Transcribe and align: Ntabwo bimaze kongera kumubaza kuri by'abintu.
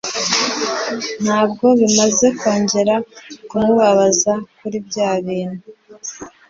Ntabwo 1.23 1.65
bimaze 1.79 2.27
kongera 2.39 2.95
kumubaza 3.49 4.33
kuri 4.57 4.77
by'abintu. 4.87 5.61